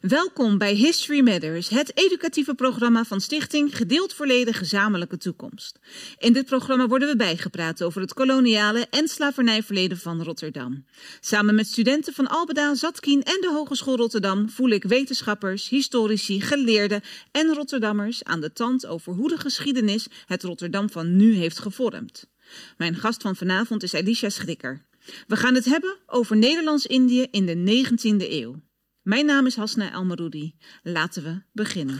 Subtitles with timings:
[0.00, 5.78] Welkom bij History Matters, het educatieve programma van Stichting Gedeeld Verleden Gezamenlijke Toekomst.
[6.18, 10.84] In dit programma worden we bijgepraat over het koloniale en slavernijverleden van Rotterdam.
[11.20, 17.02] Samen met studenten van Albeda, Zatkien en de Hogeschool Rotterdam voel ik wetenschappers, historici, geleerden
[17.32, 22.26] en Rotterdammers aan de tand over hoe de geschiedenis het Rotterdam van nu heeft gevormd.
[22.76, 24.84] Mijn gast van vanavond is Alicia Schrikker.
[25.26, 28.64] We gaan het hebben over Nederlands-Indië in de 19e eeuw.
[29.06, 30.54] Mijn naam is Hasna Elmaroudi.
[30.82, 31.98] Laten we beginnen.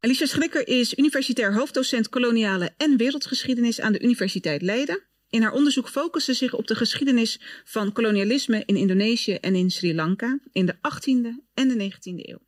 [0.00, 5.02] Alicia Schrikker is universitair hoofddocent koloniale en wereldgeschiedenis aan de Universiteit Leiden.
[5.28, 9.70] In haar onderzoek focust ze zich op de geschiedenis van kolonialisme in Indonesië en in
[9.70, 12.40] Sri Lanka in de 18e en de 19e eeuw.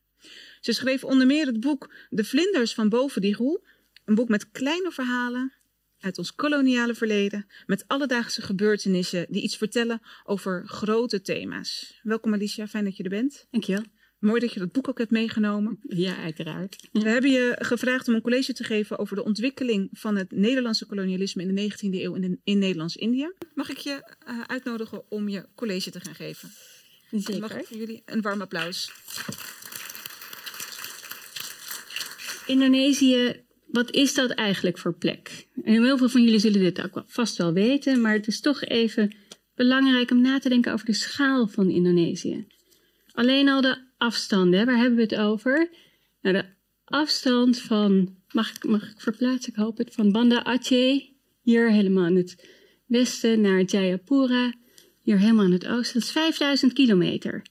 [0.61, 3.65] Ze schreef onder meer het boek De Vlinders van Boven die Roel,
[4.05, 5.53] een boek met kleine verhalen
[6.03, 12.01] uit ons koloniale verleden met alledaagse gebeurtenissen die iets vertellen over grote thema's.
[12.03, 13.47] Welkom Alicia, fijn dat je er bent.
[13.51, 13.85] Dankjewel.
[14.19, 15.79] Mooi dat je dat boek ook hebt meegenomen.
[15.83, 16.89] Ja, uiteraard.
[16.93, 20.87] We hebben je gevraagd om een college te geven over de ontwikkeling van het Nederlandse
[20.87, 23.33] kolonialisme in de 19e eeuw in, in Nederlands-Indië.
[23.55, 26.51] Mag ik je uh, uitnodigen om je college te gaan geven?
[27.11, 27.41] Zeker.
[27.41, 28.93] Mag ik voor jullie een warm applaus?
[32.47, 35.47] Indonesië wat is dat eigenlijk voor plek?
[35.65, 38.65] En heel veel van jullie zullen dit ook vast wel weten, maar het is toch
[38.65, 39.15] even
[39.55, 42.47] belangrijk om na te denken over de schaal van Indonesië.
[43.13, 45.71] Alleen al de afstanden, waar hebben we het over?
[46.23, 46.45] Nou, de
[46.85, 51.01] afstand van, mag ik, verplaatsen, ik hoop het, van Banda Aceh,
[51.43, 52.49] hier helemaal in het
[52.87, 54.55] westen, naar Jayapura,
[55.03, 55.95] hier helemaal in het oosten.
[55.95, 57.43] Dat is 5000 kilometer.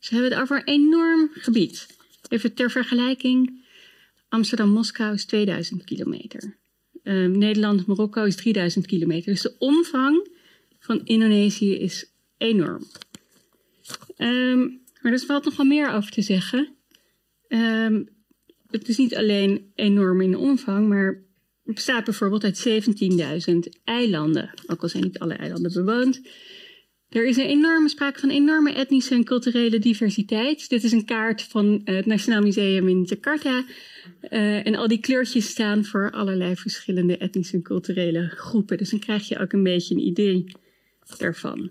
[0.00, 1.86] We hebben het over een enorm gebied.
[2.28, 3.59] Even ter vergelijking,
[4.30, 6.58] Amsterdam-Moskou is 2000 kilometer.
[7.02, 9.32] Uh, Nederland-Marokko is 3000 kilometer.
[9.32, 10.28] Dus de omvang
[10.78, 12.86] van Indonesië is enorm.
[14.16, 16.74] Um, maar er valt nog wel meer over te zeggen.
[17.48, 18.08] Um,
[18.70, 21.22] het is niet alleen enorm in omvang, maar
[21.64, 22.84] het bestaat bijvoorbeeld uit
[23.50, 24.50] 17.000 eilanden.
[24.66, 26.20] Ook al zijn niet alle eilanden bewoond.
[27.10, 30.68] Er is een enorme sprake van enorme etnische en culturele diversiteit.
[30.68, 33.64] Dit is een kaart van het Nationaal Museum in Jakarta.
[34.30, 38.78] Uh, en al die kleurtjes staan voor allerlei verschillende etnische en culturele groepen.
[38.78, 40.44] Dus dan krijg je ook een beetje een idee
[41.18, 41.70] daarvan.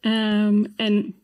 [0.00, 1.14] Um, en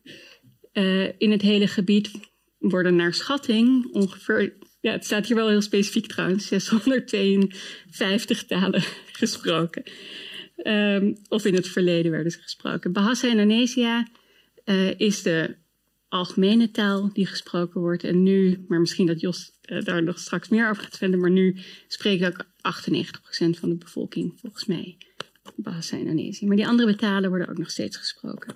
[0.73, 2.11] uh, in het hele gebied
[2.57, 8.83] worden naar schatting ongeveer, ja, het staat hier wel heel specifiek trouwens, 652 talen
[9.21, 9.83] gesproken.
[10.67, 12.91] Um, of in het verleden werden ze gesproken.
[12.91, 14.07] Bahasa Indonesia
[14.65, 15.55] uh, is de
[16.07, 18.03] algemene taal die gesproken wordt.
[18.03, 21.31] En nu, maar misschien dat Jos uh, daar nog straks meer over gaat vinden, maar
[21.31, 21.57] nu
[21.87, 24.97] spreken ook 98% van de bevolking volgens mij
[25.55, 26.45] Bahasa Indonesië.
[26.45, 28.55] Maar die andere talen worden ook nog steeds gesproken.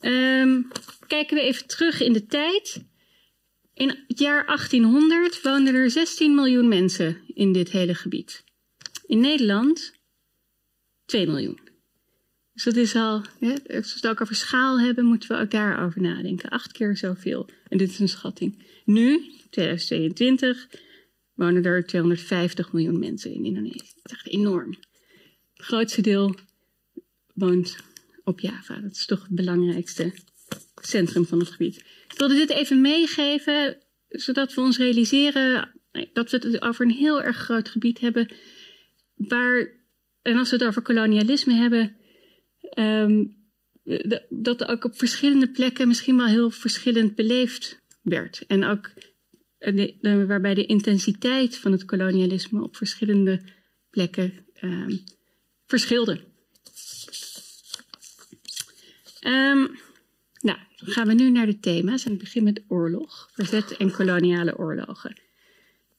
[0.00, 0.68] Um,
[1.06, 2.84] kijken we even terug in de tijd.
[3.74, 8.44] In het jaar 1800 woonden er 16 miljoen mensen in dit hele gebied.
[9.06, 9.98] In Nederland
[11.10, 11.58] 2 miljoen.
[12.52, 13.26] Dus dat is al, als
[13.68, 16.50] we het ook over schaal hebben, moeten we ook daarover nadenken.
[16.50, 17.48] Acht keer zoveel.
[17.68, 18.66] En dit is een schatting.
[18.84, 20.68] Nu, 2022,
[21.34, 23.92] wonen er 250 miljoen mensen in Indonesië.
[23.94, 24.78] Dat is echt enorm.
[25.54, 26.34] Het grootste deel
[27.34, 27.76] woont
[28.24, 28.80] op Java.
[28.80, 30.12] Dat is toch het belangrijkste
[30.82, 31.76] centrum van het gebied.
[32.08, 33.78] Ik wilde dit even meegeven,
[34.08, 35.70] zodat we ons realiseren
[36.12, 38.28] dat we het over een heel erg groot gebied hebben.
[39.14, 39.79] Waar,
[40.22, 41.96] en als we het over kolonialisme hebben,
[42.78, 43.38] um,
[44.28, 48.44] dat ook op verschillende plekken misschien wel heel verschillend beleefd werd.
[48.46, 48.92] En ook
[49.58, 53.42] de, waarbij de intensiteit van het kolonialisme op verschillende
[53.90, 55.02] plekken um,
[55.66, 56.28] verschilde.
[59.26, 59.78] Um,
[60.40, 62.04] nou, dan gaan we nu naar de thema's.
[62.04, 65.29] En ik begin met oorlog, verzet en koloniale oorlogen.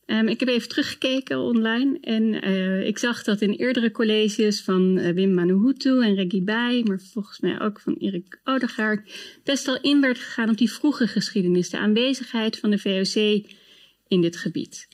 [0.06, 4.98] Um, ik heb even teruggekeken online en uh, ik zag dat in eerdere colleges van
[4.98, 9.14] uh, Wim Manuhutu en Reggie Bai, maar volgens mij ook van Erik Odegaard,
[9.44, 13.46] best al in werd gegaan op die vroege geschiedenis, de aanwezigheid van de VOC
[14.08, 14.88] in dit gebied.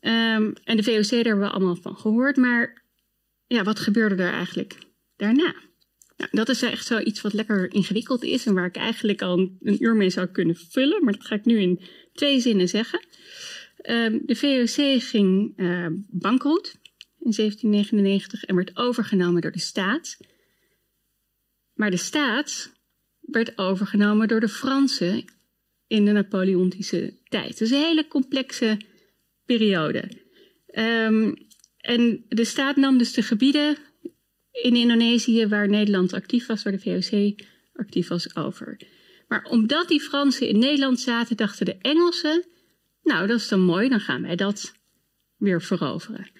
[0.00, 2.84] Um, en de VOC, daar hebben we allemaal van gehoord, maar
[3.46, 4.78] ja, wat gebeurde er eigenlijk
[5.16, 5.54] daarna?
[6.16, 9.82] Nou, dat is echt zoiets wat lekker ingewikkeld is en waar ik eigenlijk al een
[9.82, 11.80] uur mee zou kunnen vullen, maar dat ga ik nu in
[12.12, 13.06] twee zinnen zeggen.
[13.88, 16.78] Um, de VOC ging uh, bankroet
[17.18, 20.16] in 1799 en werd overgenomen door de staat.
[21.74, 22.72] Maar de staat
[23.20, 25.24] werd overgenomen door de Fransen
[25.86, 27.58] in de Napoleontische tijd.
[27.58, 28.80] Dus een hele complexe
[29.44, 30.10] periode.
[30.72, 31.34] Um,
[31.76, 33.76] en de staat nam dus de gebieden
[34.50, 38.80] in Indonesië waar Nederland actief was, waar de VOC actief was, over.
[39.28, 42.44] Maar omdat die Fransen in Nederland zaten, dachten de Engelsen,
[43.06, 44.74] nou dat is dan mooi, dan gaan wij dat
[45.36, 46.30] weer veroveren.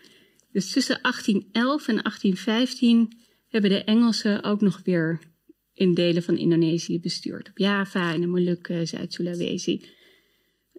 [0.52, 5.20] Dus tussen 1811 en 1815 hebben de Engelsen ook nog weer
[5.72, 7.48] in delen van Indonesië bestuurd.
[7.48, 9.84] Op Java en de Molukken, Zuid-Sulawesi.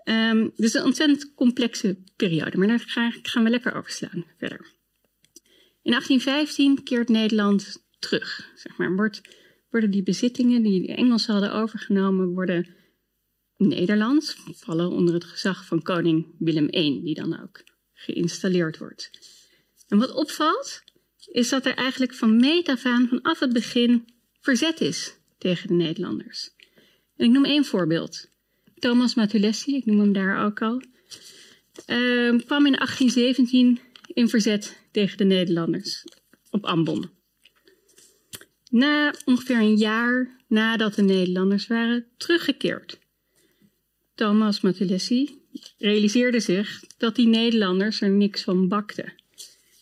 [0.04, 2.84] Um, dus een ontzettend complexe periode, maar daar
[3.22, 4.76] gaan we lekker overslaan verder.
[5.82, 8.52] In 1815 keert Nederland terug.
[8.56, 9.22] Zeg maar, wordt,
[9.70, 12.77] worden die bezittingen die de Engelsen hadden overgenomen, worden
[13.58, 17.64] Nederlands, vallen onder het gezag van koning Willem I, die dan ook
[17.94, 19.12] geïnstalleerd wordt.
[19.88, 20.84] En wat opvalt,
[21.32, 24.06] is dat er eigenlijk van meet af aan, vanaf het begin,
[24.40, 26.50] verzet is tegen de Nederlanders.
[27.16, 28.30] En ik noem één voorbeeld.
[28.80, 30.82] Thomas Matulessi, ik noem hem daar ook al,
[31.88, 33.80] uh, kwam in 1817
[34.14, 36.04] in verzet tegen de Nederlanders
[36.50, 37.10] op Ambon.
[38.70, 43.00] Na ongeveer een jaar nadat de Nederlanders waren teruggekeerd.
[44.18, 45.42] Thomas Matulessi
[45.78, 49.14] realiseerde zich dat die Nederlanders er niks van bakten.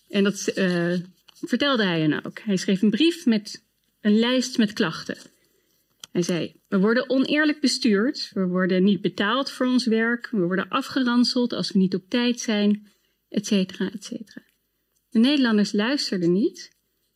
[0.09, 0.93] En dat uh,
[1.41, 2.39] vertelde hij hen ook.
[2.39, 3.63] Hij schreef een brief met
[4.01, 5.17] een lijst met klachten.
[6.11, 10.69] Hij zei: We worden oneerlijk bestuurd, we worden niet betaald voor ons werk, we worden
[10.69, 12.87] afgeranseld als we niet op tijd zijn,
[13.29, 14.41] et cetera, et cetera.
[15.09, 16.75] De Nederlanders luisterden niet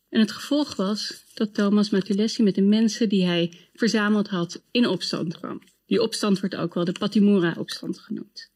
[0.09, 4.87] en het gevolg was dat Thomas Matulessi met de mensen die hij verzameld had in
[4.87, 5.61] opstand kwam.
[5.89, 8.51] Die opstand wordt ook wel de Patimura-opstand genoemd.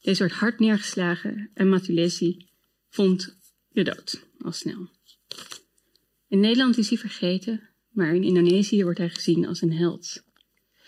[0.00, 2.46] Deze werd hard neergeslagen en Matulessi
[2.88, 3.36] vond
[3.68, 4.88] de dood al snel.
[6.28, 10.22] In Nederland is hij vergeten, maar in Indonesië wordt hij gezien als een held.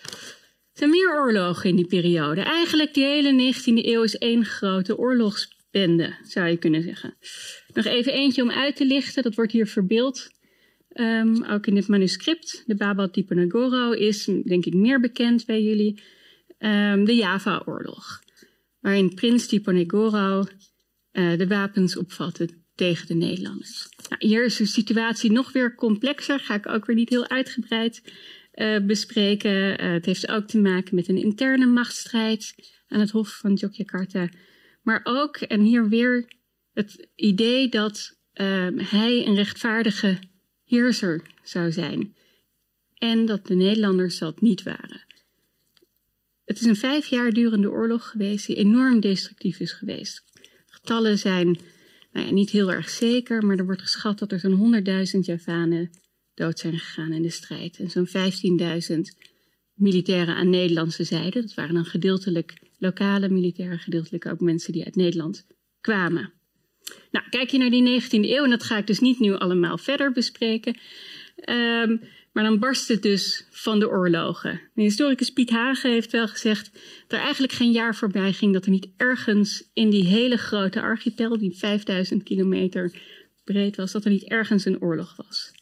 [0.02, 2.40] Er zijn meer oorlogen in die periode.
[2.40, 7.16] Eigenlijk die hele 19e eeuw is één grote oorlogsbende, zou je kunnen zeggen.
[7.72, 10.30] Nog even eentje om uit te lichten, dat wordt hier verbeeld.
[10.94, 12.62] Um, ook in dit manuscript.
[12.66, 16.02] De Baba Diponegoro is, denk ik, meer bekend bij jullie.
[16.58, 18.22] Um, de Java-oorlog.
[18.80, 20.44] Waarin prins Diponegoro
[21.12, 23.88] uh, de wapens opvatte tegen de Nederlanders.
[24.08, 26.40] Nou, hier is de situatie nog weer complexer.
[26.40, 28.02] Ga ik ook weer niet heel uitgebreid
[28.54, 29.84] uh, bespreken.
[29.84, 32.54] Uh, het heeft ook te maken met een interne machtsstrijd
[32.88, 34.28] aan het Hof van Yogyakarta.
[34.82, 36.32] Maar ook, en hier weer
[36.72, 40.18] het idee dat uh, hij een rechtvaardige
[40.64, 42.14] heerser zou zijn.
[42.94, 45.04] En dat de Nederlanders dat niet waren.
[46.44, 50.24] Het is een vijf jaar durende oorlog geweest die enorm destructief is geweest.
[50.66, 51.58] Getallen zijn
[52.12, 54.84] nou ja, niet heel erg zeker, maar er wordt geschat dat er zo'n
[55.14, 55.90] 100.000 Javanen
[56.34, 57.78] dood zijn gegaan in de strijd.
[57.78, 58.14] En zo'n 15.000
[59.74, 61.40] militairen aan Nederlandse zijde.
[61.40, 65.46] Dat waren dan gedeeltelijk lokale militairen, gedeeltelijk ook mensen die uit Nederland
[65.80, 66.32] kwamen.
[67.10, 69.78] Nou, kijk je naar die 19e eeuw, en dat ga ik dus niet nu allemaal
[69.78, 70.78] verder bespreken.
[71.50, 72.00] Um,
[72.32, 74.60] maar dan barst het dus van de oorlogen.
[74.74, 78.64] De historicus Piet Hagen heeft wel gezegd dat er eigenlijk geen jaar voorbij ging dat
[78.64, 82.92] er niet ergens in die hele grote archipel, die 5000 kilometer
[83.44, 85.52] breed was, dat er niet ergens een oorlog was.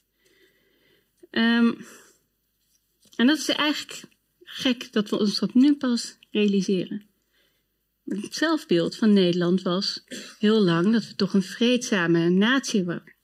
[1.31, 1.77] Um,
[3.17, 4.05] en dat is eigenlijk
[4.39, 7.07] gek dat we ons dat nu pas realiseren.
[8.05, 10.05] Het zelfbeeld van Nederland was
[10.39, 13.15] heel lang dat we toch een vreedzame natie waren.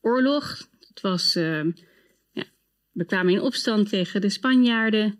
[0.00, 1.36] Oorlog, het was.
[1.36, 1.66] Uh,
[2.92, 5.18] we kwamen in opstand tegen de Spanjaarden.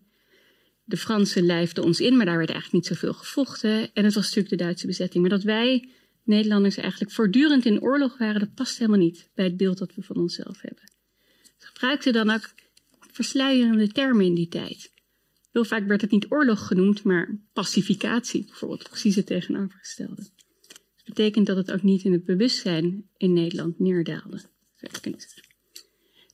[0.85, 3.95] De Fransen lijfden ons in, maar daar werd eigenlijk niet zoveel gevochten.
[3.95, 5.21] En het was natuurlijk de Duitse bezetting.
[5.21, 5.88] Maar dat wij,
[6.25, 10.03] Nederlanders, eigenlijk voortdurend in oorlog waren, dat past helemaal niet bij het beeld dat we
[10.03, 10.93] van onszelf hebben.
[11.59, 12.55] Ze gebruikten dan ook
[13.12, 14.93] versluierende termen in die tijd.
[15.57, 20.23] Heel vaak werd het niet oorlog genoemd, maar pacificatie, bijvoorbeeld, precies het tegenovergestelde.
[20.97, 24.41] Dat betekent dat het ook niet in het bewustzijn in Nederland neerdaalde.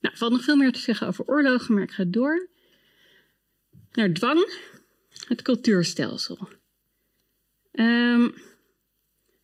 [0.01, 2.49] Nou, er valt nog veel meer te zeggen over oorlogen, maar ik ga door
[3.93, 4.53] naar dwang,
[5.27, 6.49] het cultuurstelsel.
[7.73, 8.35] Um,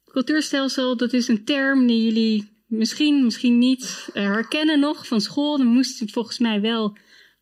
[0.05, 5.57] cultuurstelsel, dat is een term die jullie misschien, misschien niet herkennen nog van school.
[5.57, 6.97] Daar moest je volgens mij wel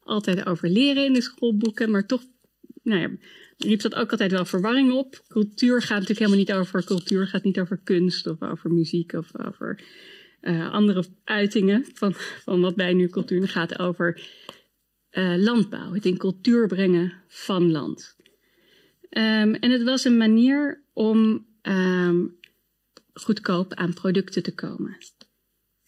[0.06, 2.22] altijd over leren in de schoolboeken, maar toch,
[2.82, 3.10] nou ja,
[3.58, 5.24] riep dat ook altijd wel verwarring op.
[5.28, 9.38] Cultuur gaat natuurlijk helemaal niet over cultuur, gaat niet over kunst of over muziek of
[9.38, 9.84] over
[10.40, 14.28] uh, andere uitingen van, van wat wij nu cultuur gaat over
[15.12, 18.16] uh, landbouw, het in cultuur brengen van land.
[19.10, 22.36] Um, en het was een manier om um,
[23.12, 24.96] goedkoop aan producten te komen.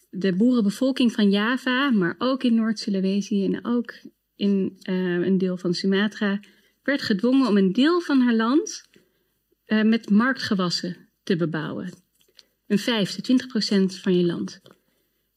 [0.09, 3.93] De boerenbevolking van Java, maar ook in Noord-Sulawesi en ook
[4.35, 6.39] in uh, een deel van Sumatra,
[6.83, 8.87] werd gedwongen om een deel van haar land
[9.83, 11.93] met marktgewassen te bebouwen
[12.69, 14.61] een vijfde, 20 procent van je land.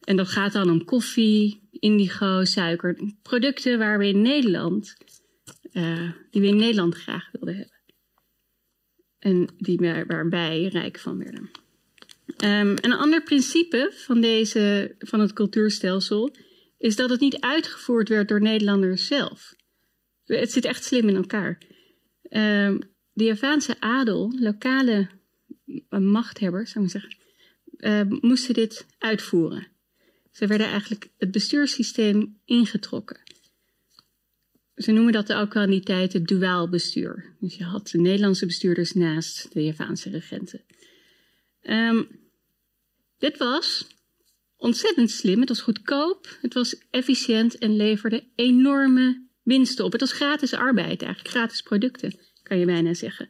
[0.00, 4.96] En dat gaat dan om koffie, indigo, suiker, producten waar we in Nederland
[5.72, 7.80] uh, die we in Nederland graag wilden hebben.
[9.18, 11.50] En die, waar wij rijk van werden.
[12.44, 16.34] Um, een ander principe van, deze, van het cultuurstelsel
[16.78, 19.54] is dat het niet uitgevoerd werd door Nederlanders zelf.
[20.24, 21.58] Het zit echt slim in elkaar.
[22.30, 22.80] Um,
[23.12, 25.08] de Javaanse adel, lokale
[25.88, 27.16] machthebbers, zou ik zeggen,
[27.76, 29.66] uh, moesten dit uitvoeren.
[30.30, 33.20] Ze werden eigenlijk het bestuurssysteem ingetrokken.
[34.74, 37.36] Ze noemen dat ook wel in die tijd het duaal bestuur.
[37.40, 40.60] Dus je had de Nederlandse bestuurders naast de Javaanse regenten.
[41.62, 42.21] Um,
[43.22, 43.86] dit was
[44.56, 45.40] ontzettend slim.
[45.40, 49.92] Het was goedkoop, het was efficiënt en leverde enorme winsten op.
[49.92, 53.28] Het was gratis arbeid, eigenlijk gratis producten, kan je bijna zeggen.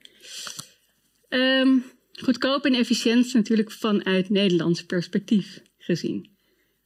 [1.29, 6.31] Um, goedkoop en efficiënt natuurlijk vanuit Nederlands perspectief gezien.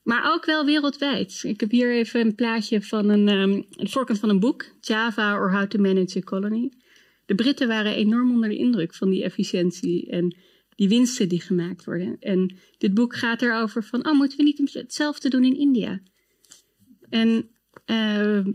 [0.02, 1.40] Maar ook wel wereldwijd.
[1.42, 5.52] Ik heb hier even een plaatje van een, um, voorkant van een boek, Java or
[5.52, 6.72] How to Manage a Colony.
[7.26, 10.36] De Britten waren enorm onder de indruk van die efficiëntie en
[10.76, 12.16] die winsten die gemaakt worden.
[12.20, 16.00] En dit boek gaat erover van, oh, moeten we niet hetzelfde doen in India?
[17.08, 17.50] En
[17.86, 18.46] uh,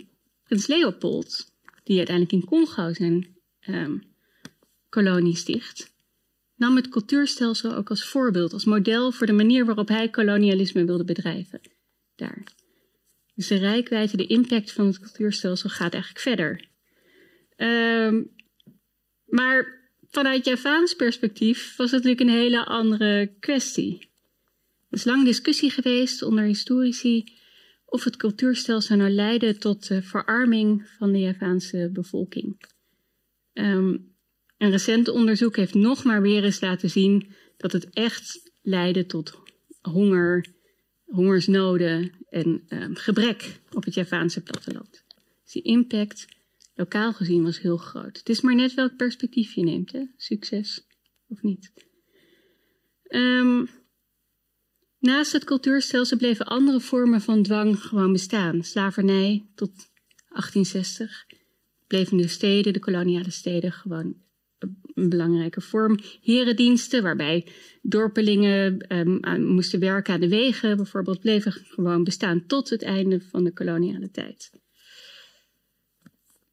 [0.44, 3.36] prins Leopold, die uiteindelijk in Congo zijn
[3.68, 4.04] um,
[4.90, 5.94] kolonie sticht,
[6.56, 11.04] nam het cultuurstelsel ook als voorbeeld, als model voor de manier waarop hij kolonialisme wilde
[11.04, 11.62] bedrijven.
[12.16, 12.44] Daar.
[13.36, 16.70] Dus de rijkwijde, de impact van het cultuurstelsel gaat eigenlijk verder.
[17.58, 18.36] Um,
[19.26, 19.81] maar
[20.12, 24.10] vanuit Javaans perspectief was het natuurlijk een hele andere kwestie.
[24.90, 27.40] Er is lang discussie geweest onder historici
[27.86, 32.62] of het cultuurstelsel nou leidde tot de verarming van de Javaanse bevolking.
[33.54, 34.16] Um,
[34.58, 39.40] een recent onderzoek heeft nog maar weer eens laten zien dat het echt leidde tot
[39.82, 40.46] honger,
[41.06, 45.04] hongersnoden en um, gebrek op het Javaanse platteland.
[45.44, 46.28] Dus die impact
[46.74, 48.18] lokaal gezien was heel groot.
[48.18, 50.06] Het is maar net welk perspectief je neemt, hè?
[50.16, 50.88] succes
[51.28, 51.72] of niet.
[53.10, 53.70] Um,
[55.00, 58.64] naast het cultuurstelsel bleven andere vormen van dwang gewoon bestaan.
[58.64, 59.72] Slavernij tot
[60.30, 61.26] 1860
[61.88, 64.16] bleven de steden, de koloniale steden, gewoon
[64.94, 66.00] een belangrijke vorm.
[66.22, 67.48] Herendiensten, waarbij
[67.82, 73.44] dorpelingen um, moesten werken aan de wegen, bijvoorbeeld, bleven gewoon bestaan tot het einde van
[73.44, 74.52] de koloniale tijd.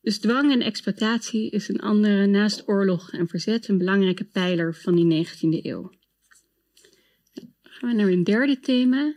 [0.09, 4.95] Dus dwang en exploitatie is een andere, naast oorlog en verzet, een belangrijke pijler van
[4.95, 5.93] die 19e eeuw.
[7.33, 9.15] Dan gaan we naar een derde thema.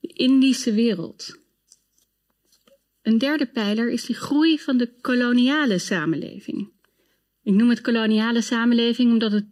[0.00, 1.38] De Indische wereld.
[3.02, 6.72] Een derde pijler is die groei van de koloniale samenleving.
[7.42, 9.46] Ik noem het koloniale samenleving omdat het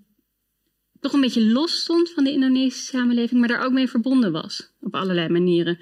[1.00, 4.73] toch een beetje los stond van de Indonesische samenleving, maar daar ook mee verbonden was
[4.81, 5.78] op allerlei manieren.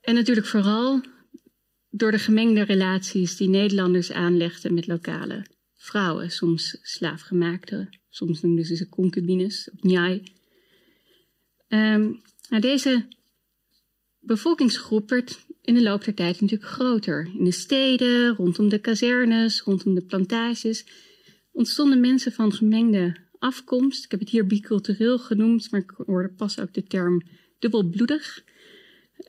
[0.00, 1.00] En natuurlijk vooral
[1.90, 8.76] door de gemengde relaties die Nederlanders aanlegden met lokale vrouwen, soms slaafgemaakte, soms noemden ze
[8.76, 10.22] ze concubines of njai.
[11.68, 13.06] Um, nou, deze
[14.20, 17.30] bevolkingsgroep werd in de loop der tijd natuurlijk groter.
[17.38, 20.84] In de steden, rondom de kazernes, rondom de plantages
[21.52, 24.04] ontstonden mensen van gemengde afkomst.
[24.04, 27.22] Ik heb het hier bicultureel genoemd, maar ik hoorde pas ook de term
[27.58, 28.44] dubbelbloedig.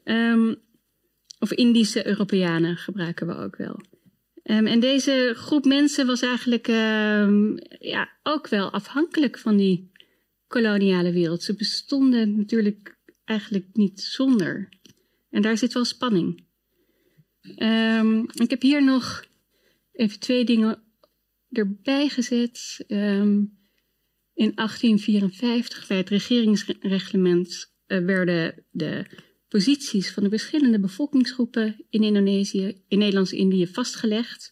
[0.04, 0.56] Um,
[1.42, 3.82] of Indische Europeanen gebruiken we ook wel.
[4.44, 9.92] Um, en deze groep mensen was eigenlijk um, ja, ook wel afhankelijk van die
[10.48, 11.44] koloniale wereld.
[11.44, 14.70] Ze bestonden natuurlijk eigenlijk niet zonder.
[15.30, 16.46] En daar zit wel spanning.
[17.58, 19.26] Um, ik heb hier nog
[19.92, 20.84] even twee dingen
[21.50, 22.86] erbij gezet.
[24.34, 29.06] In 1854, bij het regeringsreglement, uh, werden de
[29.52, 34.52] posities van de verschillende bevolkingsgroepen in Indonesië, in Nederlands-Indië vastgelegd.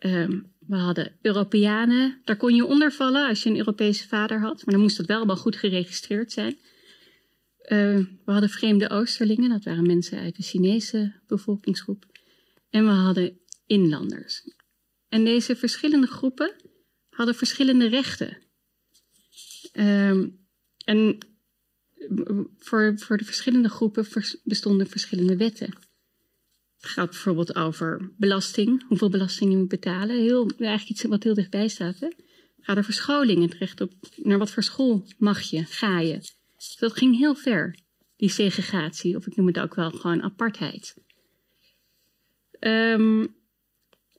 [0.00, 4.64] Um, we hadden Europeanen, daar kon je onder vallen als je een Europese vader had,
[4.64, 6.58] maar dan moest dat wel allemaal goed geregistreerd zijn.
[7.62, 12.06] Uh, we hadden vreemde Oosterlingen, dat waren mensen uit de Chinese bevolkingsgroep.
[12.70, 14.42] En we hadden inlanders.
[15.08, 16.54] En deze verschillende groepen
[17.08, 18.38] hadden verschillende rechten.
[19.72, 20.46] Um,
[20.84, 21.18] en
[22.58, 24.06] voor, voor de verschillende groepen
[24.44, 25.72] bestonden verschillende wetten.
[26.80, 30.16] Het gaat bijvoorbeeld over belasting, hoeveel belasting je moet betalen.
[30.16, 31.98] Heel, eigenlijk iets wat heel dichtbij staat.
[31.98, 32.06] Hè?
[32.06, 36.18] Het gaat over scholing, het recht op naar wat voor school mag je, ga je.
[36.56, 37.78] Dus dat ging heel ver,
[38.16, 40.94] die segregatie, of ik noem het ook wel gewoon apartheid.
[42.60, 43.36] Um,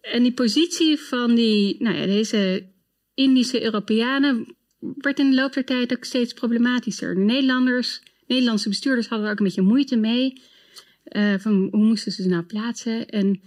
[0.02, 2.72] en die positie van die, nou ja, deze
[3.14, 7.16] Indische Europeanen werd in de loop der tijd ook steeds problematischer.
[7.16, 10.42] De Nederlanders, Nederlandse bestuurders hadden er ook een beetje moeite mee.
[11.12, 13.08] Uh, van hoe moesten ze ze nou plaatsen?
[13.08, 13.42] En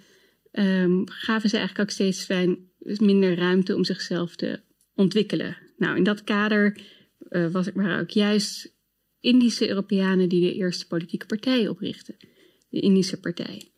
[0.50, 4.60] ehm, gaven ze eigenlijk ook steeds fijn, minder ruimte om zichzelf te
[4.94, 5.56] ontwikkelen.
[5.76, 6.80] Nou, in dat kader
[7.28, 8.74] uh, was, waren ook juist
[9.20, 12.16] Indische Europeanen die de eerste politieke partij oprichten.
[12.68, 13.72] De Indische Partij.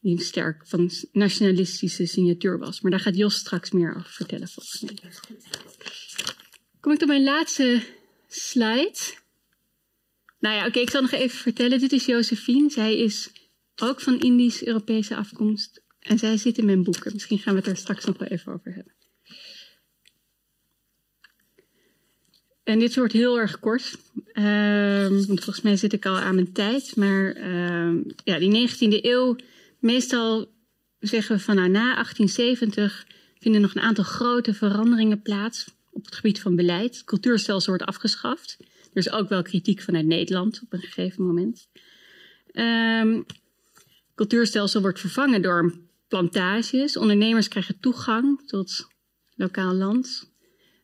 [0.00, 2.80] Die sterk van nationalistische signatuur was.
[2.80, 4.94] Maar daar gaat Jos straks meer over vertellen volgens mij.
[6.88, 7.82] Kom ik tot mijn laatste
[8.28, 8.98] slide.
[10.38, 11.78] Nou ja, oké, ik zal nog even vertellen.
[11.78, 12.70] Dit is Josephine.
[12.70, 13.30] Zij is
[13.76, 15.82] ook van Indisch-Europese afkomst.
[15.98, 17.12] En zij zit in mijn boeken.
[17.12, 18.92] Misschien gaan we het er straks nog wel even over hebben.
[22.64, 23.98] En dit wordt heel erg kort.
[24.32, 26.96] Um, want volgens mij zit ik al aan mijn tijd.
[26.96, 29.36] Maar um, ja, die 19e eeuw,
[29.78, 30.52] meestal
[30.98, 33.06] zeggen we van nou, na 1870
[33.38, 36.96] vinden nog een aantal grote veranderingen plaats op het gebied van beleid.
[36.96, 38.56] Het cultuurstelsel wordt afgeschaft.
[38.60, 41.68] Er is ook wel kritiek vanuit Nederland op een gegeven moment.
[42.52, 43.24] Um,
[44.14, 45.74] cultuurstelsel wordt vervangen door
[46.08, 46.96] plantages.
[46.96, 48.86] Ondernemers krijgen toegang tot
[49.36, 50.32] lokaal land.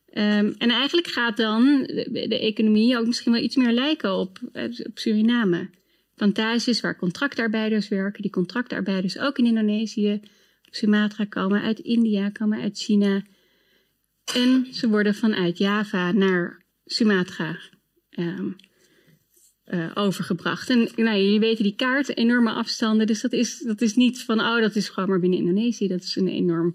[0.09, 4.39] Um, en eigenlijk gaat dan de, de, economie ook misschien wel iets meer lijken op,
[4.51, 5.69] eh, op Suriname.
[6.15, 10.19] Plantages waar contractarbeiders werken, die contractarbeiders ook in Indonesië,
[10.67, 13.23] op Sumatra komen, uit India, komen uit China.
[14.33, 17.59] En ze worden vanuit Java naar Sumatra
[18.09, 18.55] um,
[19.65, 20.69] uh, overgebracht.
[20.69, 23.07] En nou, jullie weten die kaart, enorme afstanden.
[23.07, 25.87] Dus dat is, dat is niet van, oh, dat is gewoon maar binnen Indonesië.
[25.87, 26.73] Dat is een enorm,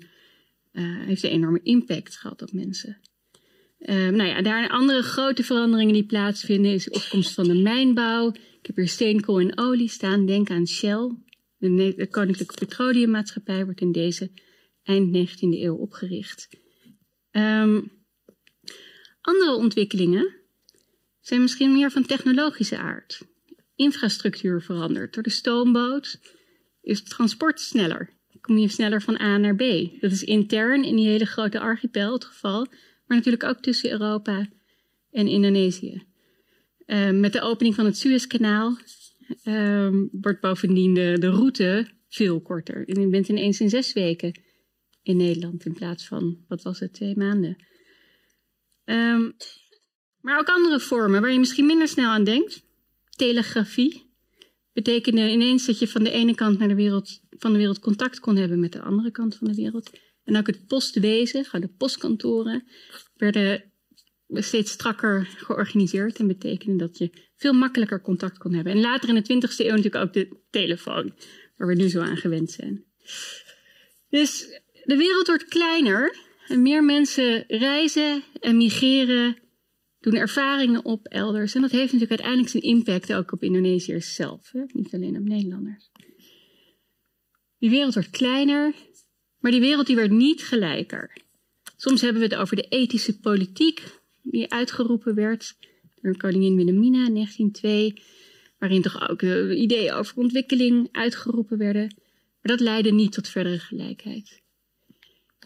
[0.73, 2.99] uh, heeft een enorme impact gehad op mensen.
[3.81, 8.29] Um, nou ja, daar andere grote veranderingen die plaatsvinden is de opkomst van de mijnbouw.
[8.33, 10.27] Ik heb hier steenkool en olie staan.
[10.27, 11.15] Denk aan Shell.
[11.59, 14.31] De, de Koninklijke Petroleummaatschappij wordt in deze
[14.83, 16.49] eind 19e eeuw opgericht.
[17.33, 17.91] Um,
[19.21, 20.35] andere ontwikkelingen
[21.21, 23.21] zijn misschien meer van technologische aard.
[23.75, 25.15] Infrastructuur verandert.
[25.15, 26.21] Door de stoomboot
[26.83, 28.11] is het transport sneller.
[28.41, 29.61] Kom je sneller van A naar B.
[30.01, 32.67] Dat is intern in die hele grote archipel het geval
[33.11, 34.49] maar natuurlijk ook tussen Europa
[35.11, 36.03] en Indonesië.
[36.87, 38.77] Uh, met de opening van het Suezkanaal
[39.45, 42.89] uh, wordt bovendien de, de route veel korter.
[42.89, 44.33] En je bent ineens in zes weken
[45.03, 47.57] in Nederland in plaats van, wat was het, twee maanden.
[48.85, 49.37] Um,
[50.21, 52.63] maar ook andere vormen waar je misschien minder snel aan denkt.
[53.11, 54.11] Telegrafie
[54.73, 58.21] betekende ineens dat je van de ene kant naar de wereld, van de wereld contact
[58.21, 59.91] kon hebben met de andere kant van de wereld.
[60.25, 62.65] En ook het postwezen, de postkantoren,
[63.17, 63.73] werden
[64.29, 66.19] steeds strakker georganiseerd.
[66.19, 68.73] En betekende dat je veel makkelijker contact kon hebben.
[68.73, 71.15] En later in de 20e eeuw natuurlijk ook de telefoon,
[71.57, 72.85] waar we nu zo aan gewend zijn.
[74.09, 74.61] Dus
[74.91, 76.17] de wereld wordt kleiner
[76.49, 79.37] en meer mensen reizen en migreren,
[80.01, 81.55] doen ervaringen op elders.
[81.55, 84.63] En dat heeft natuurlijk uiteindelijk zijn impact ook op Indonesiërs zelf, hè?
[84.73, 85.91] niet alleen op Nederlanders.
[87.59, 88.75] Die wereld wordt kleiner,
[89.39, 91.17] maar die wereld die werd niet gelijker.
[91.77, 93.83] Soms hebben we het over de ethische politiek
[94.23, 95.57] die uitgeroepen werd
[96.03, 98.03] door koningin Wilhelmina in 1902,
[98.59, 101.95] waarin toch ook de ideeën over ontwikkeling uitgeroepen werden.
[102.43, 104.41] Maar dat leidde niet tot verdere gelijkheid.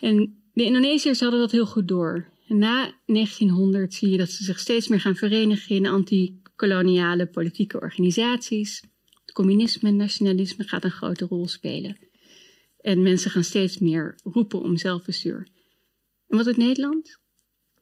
[0.00, 2.32] En de Indonesiërs hadden dat heel goed door.
[2.46, 8.82] Na 1900 zie je dat ze zich steeds meer gaan verenigen in anti-koloniale politieke organisaties.
[9.32, 11.98] Communisme en nationalisme gaat een grote rol spelen.
[12.80, 15.48] En mensen gaan steeds meer roepen om zelfbestuur.
[16.28, 17.18] En wat doet Nederland?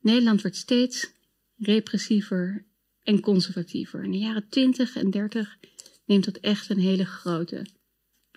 [0.01, 1.12] Nederland wordt steeds
[1.57, 2.66] repressiever
[3.03, 4.05] en conservatiever.
[4.05, 5.59] In de jaren 20 en 30
[6.07, 7.66] neemt dat echt een hele grote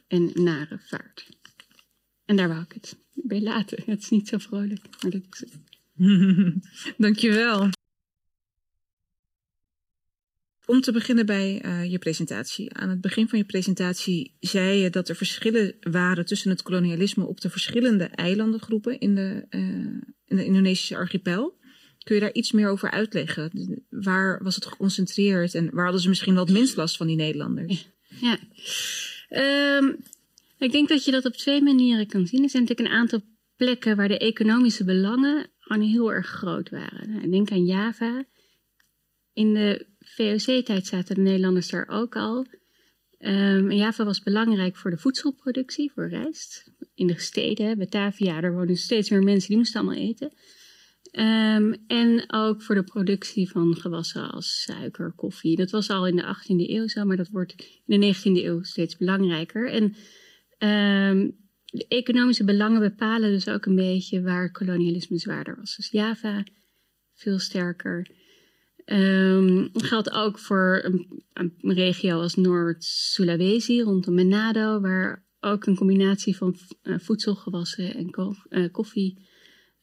[0.08, 1.28] en nare vaart.
[2.26, 3.84] En daar wou ik het bij laten.
[3.86, 5.60] Het is niet zo vrolijk, maar dat is het.
[6.98, 7.70] Dankjewel.
[10.66, 12.74] Om te beginnen bij uh, je presentatie.
[12.74, 17.26] Aan het begin van je presentatie zei je dat er verschillen waren tussen het kolonialisme
[17.26, 19.60] op de verschillende eilandengroepen in de, uh,
[20.26, 21.58] in de Indonesische archipel.
[22.04, 23.84] Kun je daar iets meer over uitleggen?
[23.90, 27.90] Waar was het geconcentreerd en waar hadden ze misschien wat minst last van die Nederlanders?
[28.20, 28.40] Ja,
[29.78, 29.98] um,
[30.58, 32.44] ik denk dat je dat op twee manieren kan zien.
[32.44, 33.22] Er zijn natuurlijk een aantal
[33.56, 37.32] plekken waar de economische belangen gewoon heel erg groot waren.
[37.32, 38.26] Denk aan Java.
[39.34, 42.46] In de VOC-tijd zaten de Nederlanders daar ook al.
[43.20, 46.72] Um, Java was belangrijk voor de voedselproductie, voor rijst.
[46.96, 50.32] In de steden, Batavia, daar wonen steeds meer mensen die moesten allemaal eten.
[51.12, 55.56] Um, en ook voor de productie van gewassen als suiker, koffie.
[55.56, 58.64] Dat was al in de 18e eeuw zo, maar dat wordt in de 19e eeuw
[58.64, 59.70] steeds belangrijker.
[59.70, 59.96] En
[60.60, 65.76] um, de economische belangen bepalen dus ook een beetje waar kolonialisme zwaarder was.
[65.76, 66.44] Dus Java
[67.14, 68.08] veel sterker.
[68.86, 76.36] Um, geldt ook voor een, een regio als Noord-Sulawesi rondom Manado, waar ook een combinatie
[76.36, 79.28] van uh, voedselgewassen en uh, koffie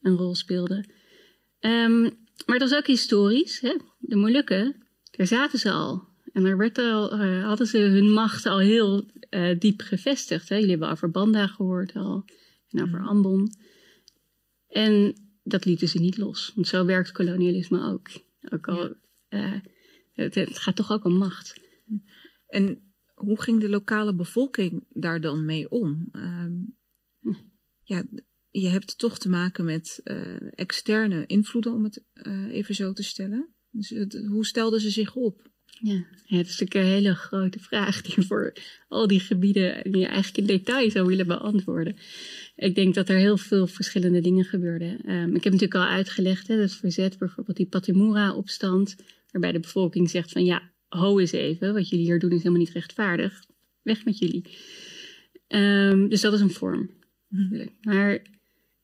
[0.02, 0.85] een rol speelde.
[1.61, 2.00] Um,
[2.46, 3.61] maar het was ook historisch.
[3.61, 3.76] Hè?
[3.98, 6.11] De Molukken, daar zaten ze al.
[6.32, 9.10] En daar werd al, uh, hadden ze hun macht al heel
[9.58, 10.48] diep gevestigd.
[10.48, 10.54] Hè?
[10.54, 12.24] Jullie hebben over Banda gehoord al.
[12.68, 13.50] En over Ambon.
[14.66, 16.52] En dat lieten ze niet los.
[16.54, 18.08] Want zo werkt kolonialisme ook.
[18.50, 18.94] Ook al,
[19.28, 19.62] ja.
[20.12, 21.60] het, het gaat toch ook om macht.
[22.46, 26.08] En hoe ging de lokale bevolking daar dan mee om?
[26.12, 26.52] Ehm,
[27.82, 28.04] ja,
[28.50, 30.00] je hebt toch te maken met
[30.54, 32.04] externe invloeden, om het
[32.50, 33.54] even zo te stellen.
[33.70, 35.51] Dus het, hoe stelden ze zich op?
[35.84, 38.52] Ja, ja, het is natuurlijk een hele grote vraag die voor
[38.88, 41.96] al die gebieden je eigenlijk in detail zou willen beantwoorden.
[42.56, 45.10] Ik denk dat er heel veel verschillende dingen gebeurden.
[45.10, 48.96] Um, ik heb natuurlijk al uitgelegd, hè, dat verzet, bijvoorbeeld die Patimura-opstand,
[49.30, 52.58] waarbij de bevolking zegt van ja, ho eens even, wat jullie hier doen is helemaal
[52.58, 53.44] niet rechtvaardig.
[53.82, 54.44] Weg met jullie.
[55.48, 56.90] Um, dus dat is een vorm.
[57.28, 57.68] Mm.
[57.80, 58.22] Maar